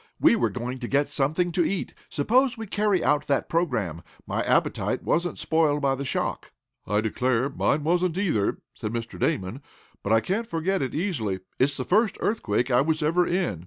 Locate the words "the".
5.93-6.05, 11.77-11.83